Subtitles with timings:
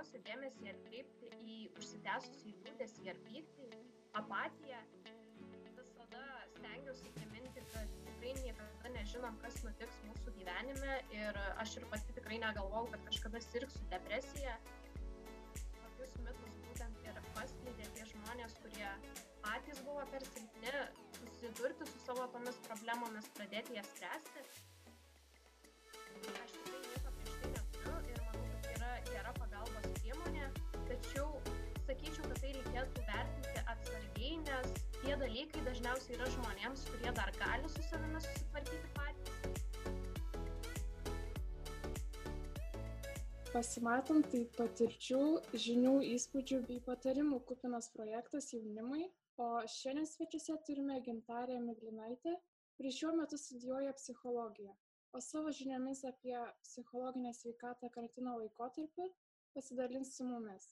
[0.00, 3.66] daugiausiai dėmesį atkreipti į užsitęsusį liūdėsį ir pyktį,
[4.16, 4.78] apatiją.
[5.76, 6.22] Visada
[6.54, 12.38] stengiausi priminti, kad tikrai niekada nežinom, kas nutiks mūsų gyvenime ir aš ir pati tikrai
[12.40, 14.56] negalvau, kad kažkada sirgsiu depresiją.
[15.58, 18.88] Tokius mitus būtent ir paskleidė tie žmonės, kurie
[19.44, 20.74] patys buvo per silpni
[21.20, 24.48] susidurti su savo tomis problemomis, pradėti jas spręsti.
[26.40, 29.49] Aš tikrai nieko prieš tai neturiu ir manau, kad tai yra gera pagalbos
[30.30, 30.46] priemonė,
[30.88, 31.28] tačiau
[31.86, 37.70] sakyčiau, kad tai reikėtų vertinti atsargiai, nes tie dalykai dažniausiai yra žmonėms, kurie dar gali
[37.72, 39.36] su savimi susitvarkyti patys.
[43.50, 45.22] Pasimatom tai patirčių,
[45.64, 49.08] žinių, įspūdžių bei patarimų kupinas projektas jaunimui,
[49.42, 52.36] o šiandien svečiuose turime gintarę miglinaitę
[52.76, 54.76] kuri šiuo metu studijuoja psichologiją
[55.12, 59.06] o savo žiniomis apie psichologinę sveikatą karantino laikotarpiu
[59.54, 60.68] pasidalins su mumis.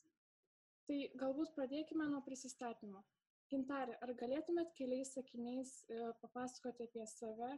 [0.89, 3.03] Tai galbūt pradėkime nuo prisistatymo.
[3.53, 7.51] Gintare ar galėtumėt keliais sakiniais e, papasakoti apie save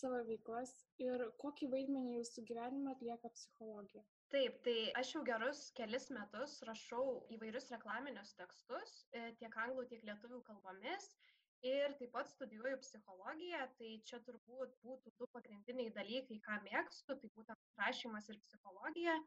[0.00, 0.72] savo veiklas
[1.02, 4.04] ir kokį vaidmenį jūsų gyvenime atlieka psichologija?
[4.32, 7.04] Taip tai aš jau gerus kelis metus rašau
[7.36, 11.10] įvairius reklaminius tekstus e, tiek anglų tiek lietuvių kalbomis
[11.66, 13.66] ir taip pat studijuoju psichologiją.
[13.80, 19.18] Tai čia turbūt būtų du pagrindiniai dalykai ką mėgstu tai būtent rašymas ir psichologija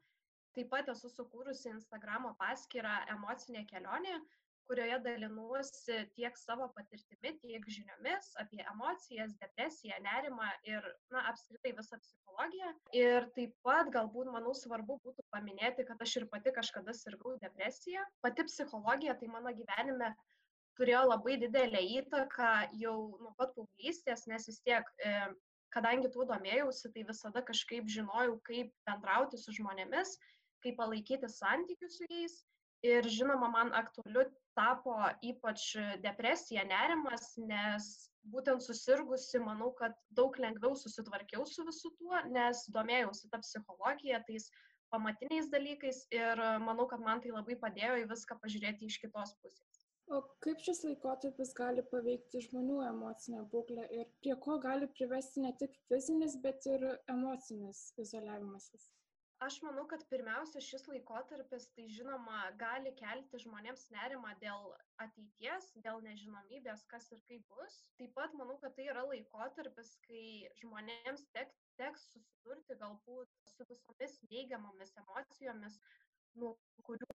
[0.55, 4.19] taip pat esu sukūrusi instagramo paskyrą emocinė kelionė
[4.67, 11.99] kurioje dalinuosi tiek savo patirtimi, tiek žiniomis apie emocijas, depresiją, nerimą ir, na, apskritai visą
[12.01, 12.71] psichologiją.
[12.97, 18.05] Ir taip pat galbūt, manau, svarbu būtų paminėti, kad aš ir pati kažkada sirgau depresiją.
[18.25, 20.13] Pati psichologija tai mano gyvenime
[20.79, 25.17] turėjo labai didelę įtaką jau nuo pat paauglystės, nes vis tiek e,
[25.75, 30.15] kadangi tuo domėjausi, tai visada kažkaip žinojau, kaip bendrauti su žmonėmis,
[30.63, 32.39] kaip palaikyti santykius su jais.
[32.83, 34.25] Ir žinoma, man aktualiu
[34.57, 35.69] tapo ypač
[36.03, 37.87] depresija, nerimas, nes
[38.33, 44.49] būtent susirgusi, manau, kad daug lengviau susitvarkiau su visu tuo, nes domėjausi tą psichologiją, tais
[44.93, 49.79] pamatiniais dalykais ir manau, kad man tai labai padėjo į viską pažiūrėti iš kitos pusės.
[50.11, 55.53] O kaip šis laikotarpis gali paveikti žmonių emocinę būklę ir prie ko gali privesti ne
[55.61, 56.83] tik fizinis, bet ir
[57.15, 58.91] emocinis izoliavimasis?
[59.45, 64.69] Aš manau kad pirmiausia šis laikotarpis tai žinoma gali kelti žmonėms nerimą dėl
[65.05, 67.79] ateities dėl nežinomybės kas ir kaip bus.
[67.99, 70.23] Taip pat manau kad tai yra laikotarpis kai
[70.61, 71.51] žmonėms tek
[71.81, 75.79] teks susidurti galbūt su visomis neigiamomis emocijomis
[76.41, 76.55] nuo
[76.87, 77.09] kurių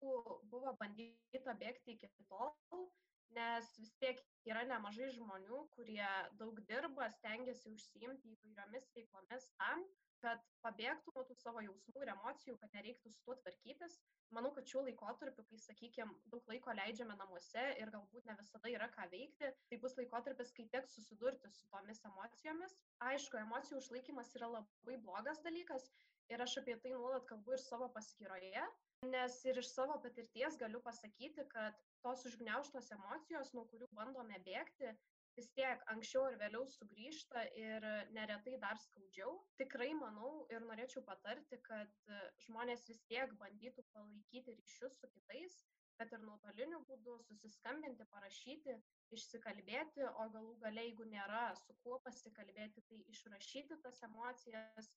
[0.52, 2.88] buvo bandyta bėgti iki tol
[3.36, 6.10] nes vis tiek yra nemažai žmonių kurie
[6.42, 9.88] daug dirba stengiasi užsiimti įvairiomis veiklomis tam
[10.24, 13.98] kad pabėgtų nuo tų savo jausmų ir emocijų, kad nereiktų su tuo tvarkytis.
[14.36, 18.90] Manau, kad šiuo laikotarpiu, kai, sakykime, daug laiko leidžiame namuose ir galbūt ne visada yra
[18.96, 22.76] ką veikti, tai bus laikotarpis, kai teks susidurti su tomis emocijomis.
[23.12, 25.88] Aišku, emocijų užlaikymas yra labai blogas dalykas
[26.34, 28.66] ir aš apie tai nuolat kalbu ir savo paskyroje,
[29.14, 34.92] nes ir iš savo patirties galiu pasakyti, kad tos užgneuštos emocijos, nuo kurių bandome bėgti,
[35.38, 37.86] vis tiek anksčiau ar vėliau sugrįžta ir
[38.16, 39.36] neretai dar skaudžiau.
[39.62, 42.14] Tikrai manau ir norėčiau patarti, kad
[42.48, 45.60] žmonės vis tiek bandytų palaikyti ryšius su kitais,
[45.98, 48.76] kad ir nuotoliniu būdu susiskambinti, parašyti,
[49.18, 54.92] išsikalbėti, o galų galiai, jeigu nėra su kuo pasikalbėti, tai išrašyti tas emocijas,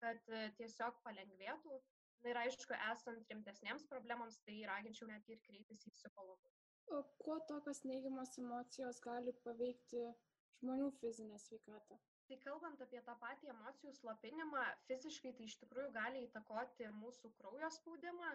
[0.00, 1.80] kad tiesiog palengvėtų.
[2.24, 6.58] Na ir aišku, esant rimtesniems problemams, tai raginčiau netgi ir kreiptis į psichologus.
[6.96, 10.02] O kuo tokios neigiamos emocijos gali paveikti
[10.60, 11.98] žmonių fizinę sveikatą?
[12.26, 17.70] Tai kalbant apie tą patį emocijų slopinimą, fiziškai tai iš tikrųjų gali įtakoti mūsų kraujo
[17.78, 18.30] spaudimą.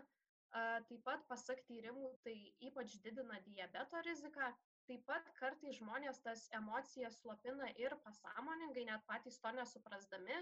[0.52, 2.36] Taip pat, pasak tyrimų, tai
[2.68, 4.50] ypač didina diabeto riziką.
[4.88, 10.40] Taip pat kartai žmonės tas emocijas slopina ir pasąmoningai, net patys to nesuprasdami,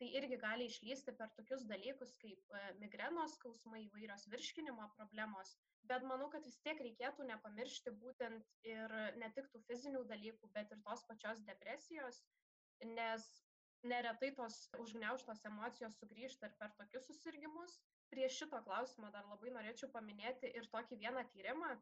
[0.00, 5.54] tai irgi gali išlysti per tokius dalykus kaip e, migrenos skausmai, įvairios virškinimo problemos.
[5.90, 10.74] Bet manau, kad vis tiek reikėtų nepamiršti būtent ir ne tik tų fizinių dalykų, bet
[10.74, 12.22] ir tos pačios depresijos,
[12.98, 13.28] nes
[13.82, 17.78] neretai tos užgneuštos emocijos sugrįžta ir per tokius susirgymus.
[18.12, 21.72] Prie šito klausimo dar labai norėčiau paminėti ir tokį vieną tyrimą.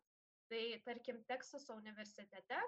[0.51, 2.59] Tai tarkim, Teksaso universitete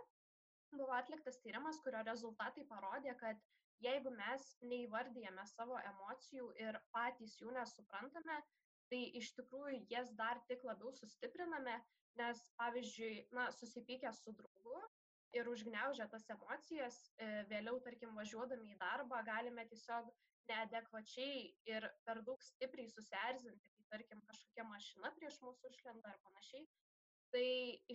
[0.72, 3.40] buvo atliktas tyrimas, kurio rezultatai parodė, kad
[3.84, 8.38] jeigu mes neįvardyjame savo emocijų ir patys jų nesuprantame,
[8.93, 11.79] tai iš tikrųjų jas dar tik labiau sustipriname,
[12.20, 14.81] nes pavyzdžiui, na, susipykę su draugu
[15.32, 20.11] ir užgneužę tas emocijas, e, vėliau, tarkim, važiuodami į darbą, galime tiesiog
[20.50, 21.43] neadekvačiai
[21.73, 26.67] ir per daug stipriai susierzinti, kai tarkim kažkokia mašina prieš mūsų išlenda ar panašiai.
[27.32, 27.44] Tai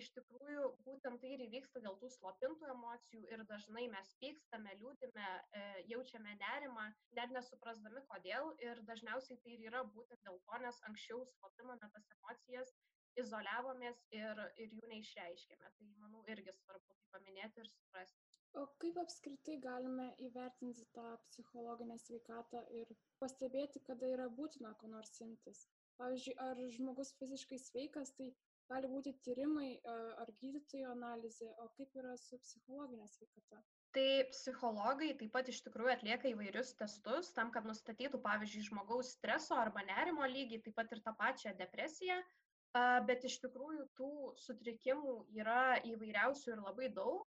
[0.00, 5.28] iš tikrųjų būtent tai ir įvyksta dėl tų slopintų emocijų ir dažnai mes pykstame, liūdime,
[5.54, 5.60] e,
[5.92, 6.86] jaučiame nerimą,
[7.18, 12.10] net nesuprasdami kodėl ir dažniausiai tai ir yra būtent dėl to, nes anksčiau slopiname tas
[12.16, 12.74] emocijas,
[13.22, 15.70] izoliavomės ir, ir jų neišreiškėme.
[15.78, 18.26] Tai manau irgi svarbu tai paminėti ir suprasti.
[18.58, 22.90] O kaip apskritai galime įvertinti tą psichologinę sveikatą ir
[23.22, 25.66] pastebėti, kada yra būtina ko nors imtis?
[26.00, 28.30] Pavyzdžiui, ar žmogus fiziškai sveikas, tai
[28.68, 29.70] gali būti tyrimai
[30.22, 33.62] ar gydytojų analizė, o kaip yra su psichologinė sveikata?
[33.96, 39.56] Tai psichologai taip pat iš tikrųjų atlieka įvairius testus tam, kad nustatytų, pavyzdžiui, žmogaus streso
[39.56, 42.20] arba nerimo lygį, taip pat ir tą pačią depresiją,
[43.08, 44.12] bet iš tikrųjų tų
[44.44, 47.24] sutrikimų yra įvairiausių ir labai daug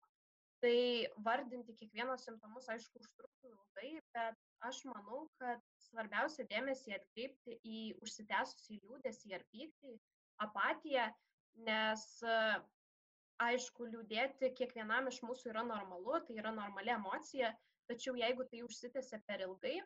[0.61, 4.37] tai vardinti kiekvienos simptomus, aišku, užtruktų ilgai, bet
[4.69, 9.95] aš manau, kad svarbiausia dėmesį atkreipti į užsitęsusį liūdėsį ar pyktį,
[10.45, 11.07] apatiją,
[11.67, 12.05] nes
[13.41, 17.51] aišku, liūdėti kiekvienam iš mūsų yra normalu, tai yra normali emocija,
[17.89, 19.79] tačiau jeigu tai užsitęsia per ilgai,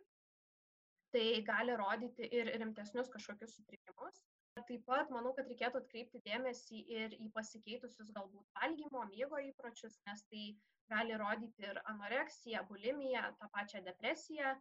[1.16, 4.24] tai gali rodyti ir rimtesnius kažkokius sutrikimus.
[4.56, 10.24] Taip pat manau, kad reikėtų atkreipti dėmesį ir į pasikeitusius galbūt valgymo, miego įpročius, nes
[10.32, 10.44] tai
[10.92, 14.54] gali rodyti ir anoreksiją, bulimiją, tą pačią depresiją.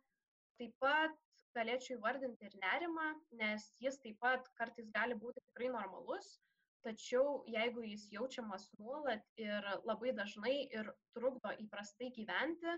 [0.58, 1.14] Taip pat
[1.54, 3.06] galėčiau įvardinti ir nerimą,
[3.38, 6.34] nes jis taip pat kartais gali būti tikrai normalus,
[6.84, 12.76] tačiau jeigu jis jaučiamas nuolat ir labai dažnai ir trukdo įprastai gyventi,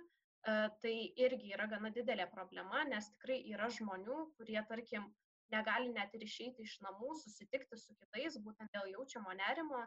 [0.83, 5.09] tai irgi yra gana didelė problema, nes tikrai yra žmonių, kurie, tarkim,
[5.51, 9.83] negali net ir išeiti iš namų, susitikti su kitais, būtent dėl jaučiamo nerimo,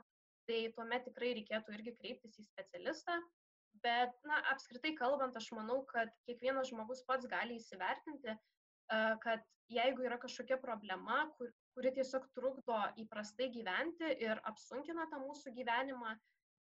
[0.49, 3.19] tai tuomet tikrai reikėtų irgi kreiptis į specialistą.
[3.83, 8.35] Bet, na, apskritai kalbant, aš manau, kad kiekvienas žmogus pats gali įsivertinti,
[9.23, 15.53] kad jeigu yra kažkokia problema, kur, kuri tiesiog trukdo įprastai gyventi ir apsunkina tą mūsų
[15.57, 16.15] gyvenimą,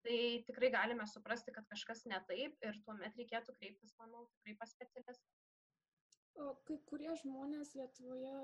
[0.04, 0.18] tai
[0.48, 5.34] tikrai galime suprasti, kad kažkas ne taip ir tuomet reikėtų kreiptis, manau, tikrai pas specialistą.
[6.68, 8.38] Kai kurie žmonės Lietuvoje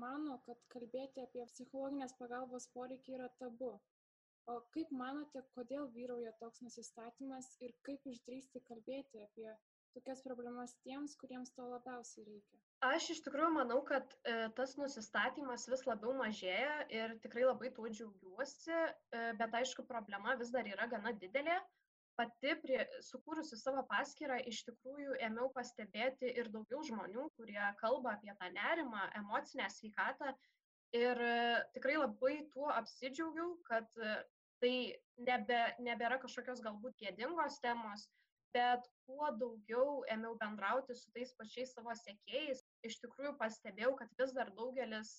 [0.00, 3.74] mano, kad kalbėti apie psichologinės pagalbos poreikį yra tabu.
[4.48, 9.48] O kaip manote, kodėl vyrauja toks nusistatymas ir kaip išdrysti kalbėti apie
[9.96, 12.60] tokias problemas tiems, kuriems to labiausiai reikia?
[12.84, 17.88] Aš iš tikrųjų manau, kad e, tas nusistatymas vis labiau mažėja ir tikrai labai tuo
[17.88, 21.56] džiaugiuosi, e, bet aišku, problema vis dar yra gana didelė
[22.18, 28.34] pati prie, sukūrusi savo paskyrą iš tikrųjų ėmiau pastebėti ir daugiau žmonių, kurie kalba apie
[28.42, 30.34] tą nerimą, emocinę sveikatą.
[30.94, 31.38] Ir e,
[31.74, 33.88] tikrai labai tuo apsidžiaugiau, kad
[34.60, 34.74] tai
[35.24, 38.06] nebe, nebėra kažkokios galbūt gėdingos temos,
[38.54, 44.34] bet kuo daugiau ėmiau bendrauti su tais pačiais savo sekėjais, iš tikrųjų pastebėjau, kad vis
[44.36, 45.14] dar daugelis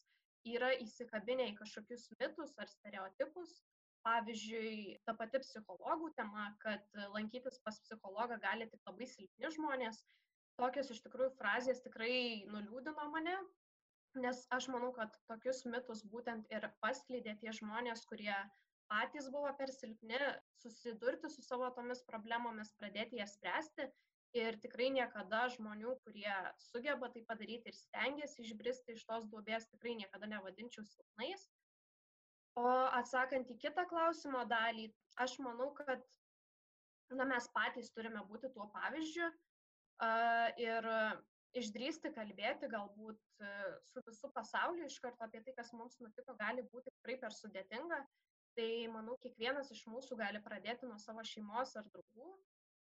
[0.46, 3.56] yra įsikabinę į kažkokius mitus ar stereotipus,
[4.06, 6.86] pavyzdžiui ta pati psichologų tema kad
[7.16, 10.04] lankytis pas psichologą gali tik labai silpni žmonės.
[10.62, 13.40] Tokios iš tikrųjų frazės tikrai nuliūdino mane
[14.22, 18.36] nes aš manau kad tokius mitus būtent ir paskleidė tie žmonės kurie
[18.92, 20.20] patys buvo per silpni
[20.62, 23.90] susidurti su savo tomis problemomis pradėti jas spręsti
[24.36, 26.38] ir tikrai niekada žmonių kurie
[26.70, 31.48] sugeba tai padaryti ir stengiasi išbristi iš tos duobės tikrai niekada nevadinčiau silpnais
[32.56, 34.88] O atsakant į kitą klausimo dalį,
[35.24, 36.04] aš manau, kad
[37.12, 40.88] na, mes patys turime būti tuo pavyzdžiu uh, ir
[41.60, 46.64] išdrysti kalbėti galbūt uh, su visų pasauliu iš karto apie tai, kas mums nutiko, gali
[46.72, 48.00] būti tikrai per sudėtinga.
[48.56, 52.38] Tai manau, kiekvienas iš mūsų gali pradėti nuo savo šeimos ar draugų.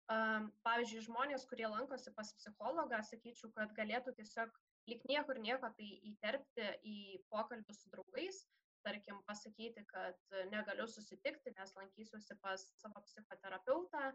[0.10, 4.56] Pavyzdžiui, žmonės, kurie lankosi pas psichologą, sakyčiau, kad galėtų tiesiog
[4.90, 6.96] lik niekur nieko tai įterpti į
[7.30, 8.40] pokalbį su draugais,
[8.88, 10.18] tarkim, pasakyti, kad
[10.50, 14.06] negaliu susitikti, nes lankysiuosi pas savo psichoterapeutą,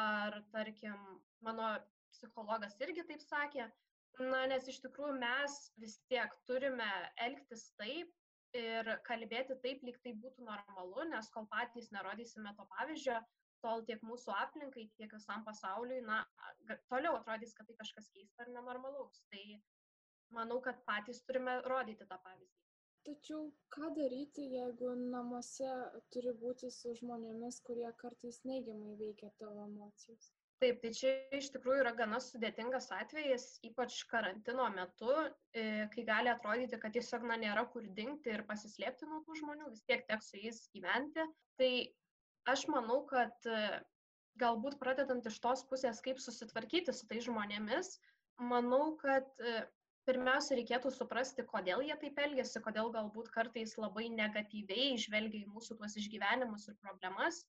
[0.00, 0.96] ar, tarkim,
[1.44, 1.74] mano
[2.14, 3.68] psichologas irgi taip sakė,
[4.22, 6.88] na, nes iš tikrųjų mes vis tiek turime
[7.28, 13.20] elgtis taip ir kalbėti taip, lyg tai būtų normalu, nes kol patys nerodysime to pavyzdžio,
[13.64, 16.22] tol tiek mūsų aplinkai, tiek visam pasauliui, na,
[16.92, 19.22] toliau atrodys, kad tai kažkas keista ar nenormalaus.
[19.32, 19.42] Tai
[20.36, 22.54] manau, kad patys turime rodyti tą pavyzdį.
[23.06, 25.74] Tačiau ką daryti, jeigu namuose
[26.10, 30.32] turi būti su žmonėmis, kurie kartais neigiamai veikia tavo emocijas?
[30.62, 35.12] Taip, tai čia iš tikrųjų yra gana sudėtingas atvejis, ypač karantino metu,
[35.52, 39.68] e, kai gali atrodyti, kad tiesiog na, nėra kur dingti ir pasislėpti nuo tų žmonių,
[39.74, 41.26] vis tiek teks su jais gyventi.
[41.60, 41.70] Tai
[42.46, 43.62] aš manau, kad e,
[44.40, 47.96] galbūt pradedant iš tos pusės, kaip susitvarkyti su tais žmonėmis,
[48.52, 49.64] manau, kad e,
[50.06, 55.78] pirmiausia reikėtų suprasti, kodėl jie taip elgesi, kodėl galbūt kartais labai negatyviai žvelgia į mūsų
[55.80, 57.42] tuos išgyvenimus ir problemas.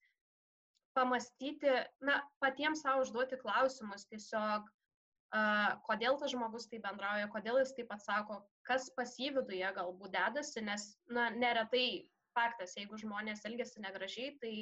[0.98, 1.70] Pamastyti,
[2.01, 7.94] na, patiems savo užduoti klausimus tiesiog, uh, kodėl tas žmogus taip bendrauja, kodėl jis taip
[7.94, 14.34] atsako, kas pas jį viduje galbūt dedasi, nes, na, neretai faktas, jeigu žmonės elgesi negražiai,
[14.42, 14.54] tai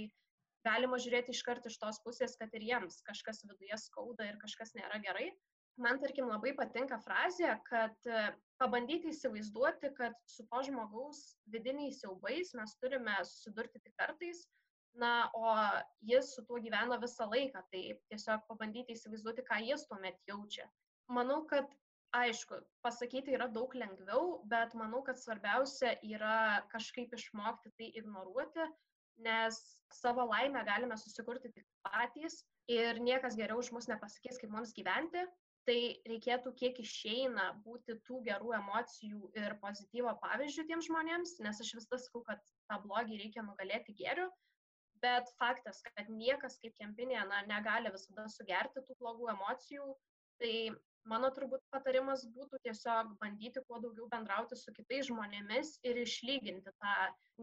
[0.66, 5.00] galima žiūrėti iškart iš tos pusės, kad ir jiems kažkas viduje skauda ir kažkas nėra
[5.04, 5.30] gerai.
[5.82, 8.20] Man tarkim labai patinka frazė, kad e,
[8.62, 11.20] pabandyti įsivaizduoti, kad su to žmogaus
[11.52, 14.46] vidiniais siaubais mes turime susidurti tik kartais,
[14.96, 15.52] na, o
[16.12, 20.70] jis su tuo gyvena visą laiką, tai tiesiog pabandyti įsivaizduoti, ką jis tuomet jaučia.
[21.12, 21.68] Manau, kad
[22.16, 28.70] aišku, pasakyti yra daug lengviau, bet manau, kad svarbiausia yra kažkaip išmokti tai ignoruoti,
[29.24, 29.60] nes
[29.94, 32.42] savo laimę galime susikurti tik patys
[32.72, 35.24] ir niekas geriau už mus nepasakys, kaip mums gyventi,
[35.66, 35.78] tai
[36.10, 41.88] reikėtų kiek išeina būti tų gerų emocijų ir pozityvo pavyzdžių tiems žmonėms, nes aš vis
[41.90, 44.28] sakau, kad tą blogį reikia nugalėti geriu,
[45.02, 49.90] bet faktas, kad niekas kaip kempinė na, negali visada sugerti tų blogų emocijų,
[50.42, 50.54] tai
[51.10, 56.96] mano turbūt patarimas būtų tiesiog bandyti kuo daugiau bendrauti su kitais žmonėmis ir išlyginti tą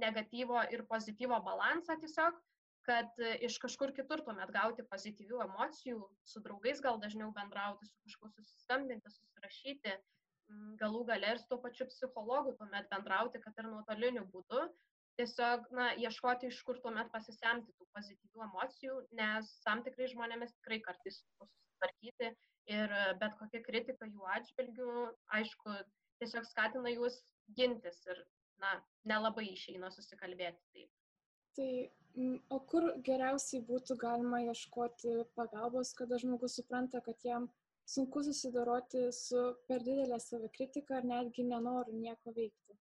[0.02, 2.38] negatyvo ir pozityvo balansą tiesiog,
[2.86, 8.08] kad e, iš kažkur kitur tuomet gauti pozityvių emocijų, su draugais gal dažniau bendrauti, su
[8.08, 9.98] kažkuo susiskambinti, susirašyti,
[10.80, 14.66] galų gale ir su tuo pačiu psichologu tuomet bendrauti, kad ir nuotoliniu būdu.
[15.20, 20.80] Tiesiog, na, ieškoti, iš kur tuomet pasisemti tų pozityvių emocijų, nes tam tikrai žmonėmis tikrai
[20.86, 22.30] kartais susitvarkyti
[22.70, 24.92] ir e, bet kokia kritika jų atžvilgių,
[25.38, 25.76] aišku,
[26.22, 27.22] tiesiog skatina juos
[27.58, 28.22] gintis ir,
[28.62, 28.76] na,
[29.08, 30.90] nelabai išeina susikalbėti taip.
[31.56, 31.70] Tai
[32.52, 37.48] o kur geriausiai būtų galima ieškoti pagalbos, kada žmogus supranta, kad jam
[37.88, 42.76] sunku susidoroti su per didelė savikritika ar netgi nenoru nieko veikti?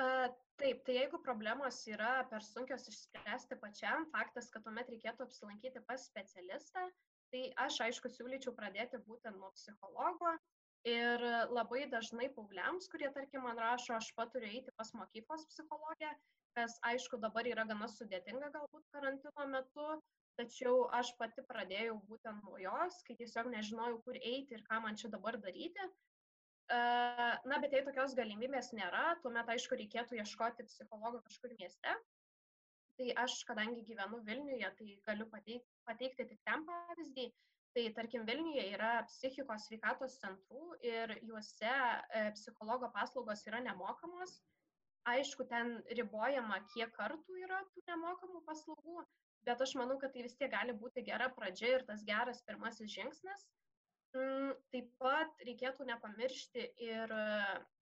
[0.00, 0.26] Uh,
[0.60, 6.06] taip, tai jeigu problemos yra per sunkios išspręsti pačiam, faktas, kad tuomet reikėtų apsilankyti pas
[6.08, 6.86] specialistą,
[7.32, 10.34] tai aš aišku siūlyčiau pradėti būtent nuo psichologo.
[10.88, 11.22] Ir
[11.52, 16.12] labai dažnai paaugliams, kurie, tarkim, man rašo, aš paturiu eiti pas mokyklos psichologę,
[16.56, 19.88] kas aišku dabar yra gana sudėtinga galbūt karantino metu,
[20.40, 24.96] tačiau aš pati pradėjau būtent nuo jos, kai tiesiog nežinojau, kur eiti ir ką man
[24.96, 25.90] čia dabar daryti.
[26.70, 31.96] Na, bet jei tokios galimybės nėra, tuomet aišku reikėtų ieškoti psichologo kažkur mieste.
[33.00, 37.26] Tai aš, kadangi gyvenu Vilniuje, tai galiu pateikti, pateikti tik ten pavyzdį.
[37.72, 44.40] Tai tarkim, Vilniuje yra psichikos sveikatos centrų ir juose e, psichologo paslaugos yra nemokamos
[45.08, 49.04] aišku, ten ribojama, kiek kartų yra tų nemokamų paslaugų,
[49.46, 52.92] bet aš manau, kad tai vis tiek gali būti gera pradžia ir tas geras pirmasis
[52.92, 53.46] žingsnis.
[54.10, 57.12] Mm, taip pat reikėtų nepamiršti ir,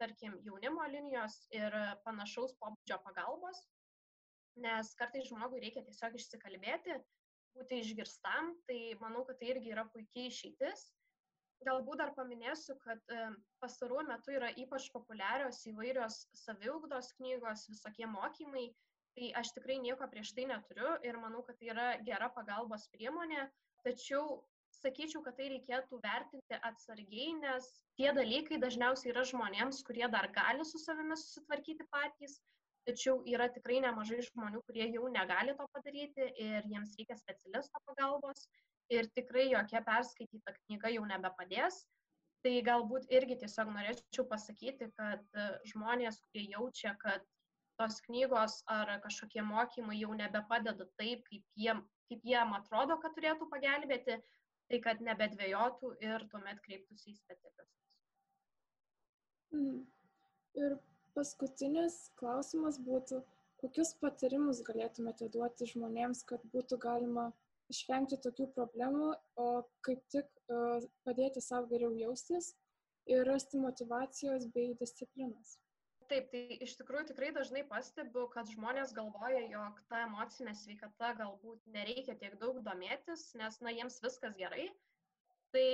[0.01, 1.73] tarkim, jaunimo linijos ir
[2.05, 3.63] panašaus pobūdžio pagalbos,
[4.65, 6.99] nes kartais žmogui reikia tiesiog išsikalbėti,
[7.59, 10.89] būti išgirstam, tai manau, kad tai irgi yra puikiai išeitis
[11.67, 13.15] galbūt dar paminėsiu, kad
[13.63, 18.69] pastaruoju metu yra ypač populiarios įvairios saviugdos knygos, visokie mokymai.
[19.17, 23.49] Tai aš tikrai nieko prieš tai neturiu ir manau, kad tai yra gera pagalbos priemonė.
[23.87, 24.39] Tačiau
[24.79, 27.67] sakyčiau, kad tai reikėtų vertinti atsargiai, nes
[27.99, 32.39] tie dalykai dažniausiai yra žmonėms, kurie dar gali su savimi susitvarkyti patys.
[32.89, 38.47] Tačiau yra tikrai nemažai žmonių, kurie jau negali to padaryti ir jiems reikia specialisto pagalbos
[38.89, 41.83] ir tikrai jokia perskaityta knyga jau nebepadės.
[42.47, 47.25] Tai galbūt irgi tiesiog norėčiau pasakyti, kad e, žmonės, kurie jaučia, kad
[47.79, 53.51] tos knygos ar kažkokie mokymai jau nebepadeda taip, kaip jiem, kaip jiem atrodo, kad turėtų
[53.53, 54.21] pagelbėti,
[54.71, 57.75] tai kad nebedvėjotų ir tuomet kreiptųsi į specialistus.
[59.53, 59.83] Mm.
[60.63, 60.79] Ir
[61.19, 63.21] paskutinis klausimas būtų,
[63.63, 67.29] kokius patarimus galėtumėte duoti žmonėms, kad būtų galima
[67.73, 69.49] išvengti tokių problemų, o
[69.87, 72.55] kaip tik uh, padėti savo geriau jaustis
[73.11, 75.57] ir rasti motivacijos bei disciplinos.
[76.09, 81.67] Taip, tai iš tikrųjų tikrai dažnai pastebiu, kad žmonės galvoja, jog ta emocinė sveikata galbūt
[81.75, 84.71] nereikia tiek daug domėtis, nes, na, jiems viskas gerai.
[85.55, 85.69] Tai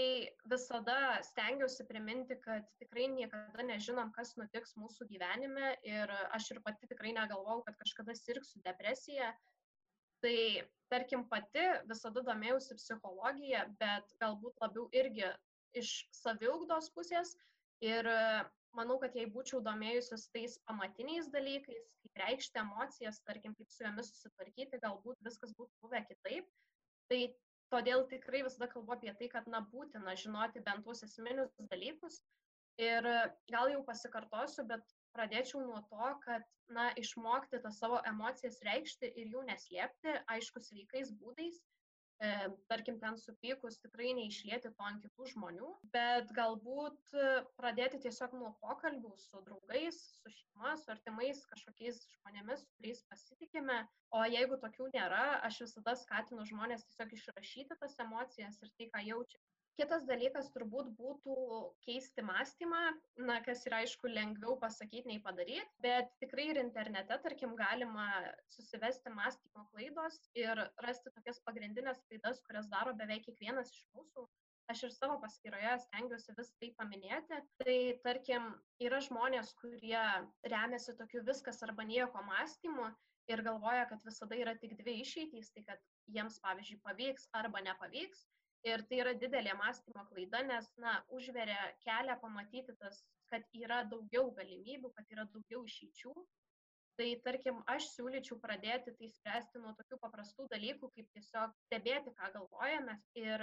[0.46, 5.72] visada stengiuosi priminti, kad tikrai niekada nežinom, kas nutiks mūsų gyvenime.
[5.82, 9.32] Ir aš ir pati tikrai negalvau, kad kažkada sirgsiu depresiją,
[10.24, 15.26] Tai tarkim pati visada domėjausi psichologija, bet galbūt labiau irgi
[15.76, 17.34] iš saviugdos pusės.
[17.84, 18.08] Ir
[18.78, 24.14] manau, kad jei būčiau domėjusis tais pamatiniais dalykais, kaip reikšti emocijas, tarkim, kaip su jomis
[24.14, 26.48] susitvarkyti, galbūt viskas būtų buvę kitaip.
[27.12, 27.20] Tai
[27.72, 32.20] todėl tikrai visada kalbu apie tai, kad na būtina žinoti bent tuos esminius dalykus.
[32.82, 33.06] Ir
[33.52, 39.30] gal jau pasikartosiu, bet pradėčiau nuo to, kad, na, išmokti tas savo emocijas reikšti ir
[39.36, 41.60] jų neslėpti, aišku, sveikais būdais,
[42.22, 42.30] e,
[42.70, 47.14] tarkim, ten supykus tikrai neišlėti to ant kitų žmonių, bet galbūt
[47.58, 53.80] pradėti tiesiog nuo pokalbių su draugais, su šeima, su artimais kažkokiais žmonėmis, su kuriais pasitikime,
[54.14, 59.04] o jeigu tokių nėra, aš visada skatinu žmonės tiesiog išrašyti tas emocijas ir tai, ką
[59.10, 59.43] jaučia.
[59.74, 61.36] Kitas dalykas turbūt būtų
[61.82, 62.80] keisti mąstymą,
[63.28, 68.06] na, kas yra aišku lengviau pasakyti nei padaryti, bet tikrai ir internete, tarkim, galima
[68.54, 74.28] susivesti mąstymo klaidos ir rasti tokias pagrindinės klaidas, kurias daro beveik kiekvienas iš mūsų.
[74.70, 77.40] Aš ir savo paskyroje stengiuosi vis tai paminėti.
[77.64, 77.76] Tai
[78.06, 78.46] tarkim,
[78.86, 80.04] yra žmonės, kurie
[80.54, 82.86] remiasi tokiu viskas arba nieko mąstymu
[83.34, 88.24] ir galvoja, kad visada yra tik dvi išeitys, tai kad jiems, pavyzdžiui, pavyks arba nepavyks
[88.64, 93.02] Ir tai yra didelė mąstymo klaida, nes, na, užveria kelią pamatyti tas,
[93.32, 96.14] kad yra daugiau galimybių, kad yra daugiau išeičių.
[96.94, 102.30] Tai tarkim, aš siūlyčiau pradėti tai spręsti nuo tokių paprastų dalykų, kaip tiesiog stebėti, ką
[102.36, 103.42] galvojame ir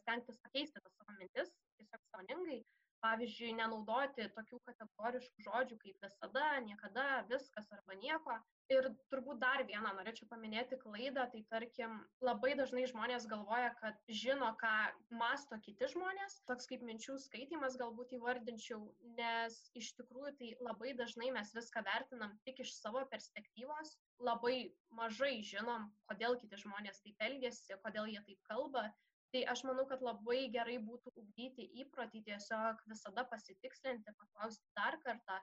[0.00, 2.58] stengtis pakeisti tas savo mintis, tiesiog sąmoningai.
[3.04, 8.36] Pavyzdžiui, nenaudoti tokių kategoriškų žodžių kaip visada, niekada, viskas arba nieko,
[8.70, 14.52] Ir turbūt dar vieną norėčiau paminėti klaidą, tai tarkim, labai dažnai žmonės galvoja, kad žino,
[14.60, 14.74] ką
[15.22, 18.78] masto kiti žmonės, toks kaip minčių skaitimas galbūt įvardinčiau,
[19.18, 23.96] nes iš tikrųjų tai labai dažnai mes viską vertinam tik iš savo perspektyvos,
[24.30, 24.56] labai
[25.02, 28.86] mažai žinom, kodėl kiti žmonės taip elgesi, kodėl jie taip kalba.
[29.34, 35.36] Tai aš manau, kad labai gerai būtų ugdyti įprotį tiesiog visada pasitikslinti, paklausti dar kartą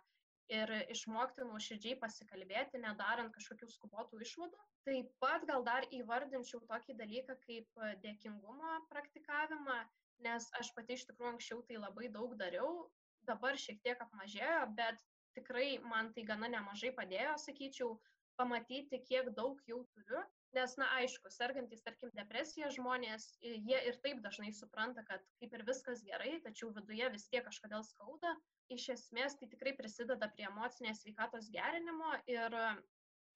[0.52, 4.60] ir išmokti nuoširdžiai pasikalbėti, nedarant kažkokių skubotų išvadų.
[4.88, 9.80] Taip pat gal dar įvardinčiau tokį dalyką kaip dėkingumo praktikavimą,
[10.28, 12.88] nes aš pati iš tikrųjų anksčiau tai labai daug dariau,
[13.28, 15.04] dabar šiek tiek apmažėjo, bet
[15.38, 17.98] tikrai man tai gana nemažai padėjo, sakyčiau,
[18.40, 20.24] pamatyti, kiek daug jau turiu.
[20.56, 25.66] Nes, na, aišku, sergantis, tarkim, depresija žmonės, jie ir taip dažnai supranta, kad kaip ir
[25.68, 28.34] viskas gerai, tačiau viduje vis tiek kažkodėl skauda.
[28.74, 32.56] Iš esmės tai tikrai prisideda prie emocinės sveikatos gerinimo ir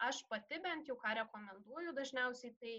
[0.07, 2.75] aš pati bent jau ką rekomenduoju dažniausiai, tai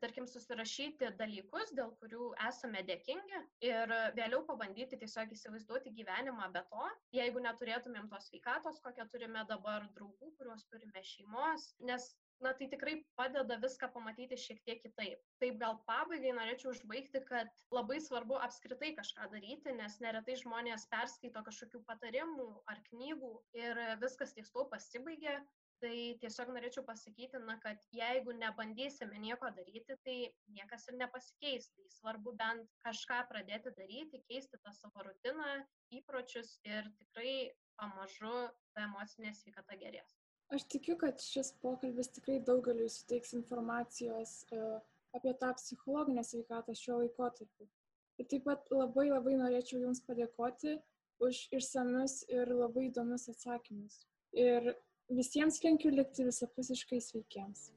[0.00, 6.88] tarkim susirašyti dalykus, dėl kurių esame dėkingi ir vėliau pabandyti tiesiog įsivaizduoti gyvenimą be to,
[7.16, 12.10] jeigu neturėtumėm tos sveikatos, kokią turime dabar, draugų, kuriuos turime šeimos, nes
[12.42, 15.20] na tai tikrai padeda viską pamatyti šiek tiek kitaip.
[15.42, 21.44] Taip gal pabaigai norėčiau užbaigti, kad labai svarbu apskritai kažką daryti, nes neretai žmonės perskaito
[21.48, 25.38] kažkokių patarimų ar knygų ir viskas ties to pasibaigia.
[25.82, 30.14] Tai tiesiog norėčiau pasakyti, na, kad jeigu nebandysime nieko daryti, tai
[30.56, 31.66] niekas ir nepasikeis.
[31.74, 35.50] Tai svarbu bent kažką pradėti daryti, keisti tą savo rutiną,
[35.98, 37.34] įpročius ir tikrai
[37.76, 38.36] pamažu
[38.72, 40.23] ta emocinė sveikata gerės.
[40.52, 44.80] Aš tikiu, kad šis pokalbis tikrai daugeliu suteiks informacijos uh,
[45.16, 47.68] apie tą psichologinę sveikatą šiuo laikotarpiu.
[48.18, 50.76] Ir taip pat labai labai norėčiau Jums padėkoti
[51.24, 54.02] už išsamius ir labai įdomius atsakymus.
[54.34, 54.74] Ir
[55.10, 57.70] visiems linkiu likti visapusiškai sveikiems.